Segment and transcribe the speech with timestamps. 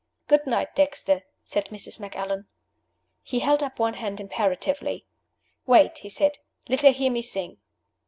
[0.27, 1.99] "Good night, Dexter," said Mrs.
[1.99, 2.47] Macallan.
[3.21, 5.05] He held up one hand imperatively.
[5.67, 6.39] "Wait!" he said.
[6.67, 7.59] "Let her hear me sing."